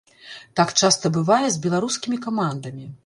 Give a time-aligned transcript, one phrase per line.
[0.59, 2.89] Так часта бывае з беларускімі камандамі.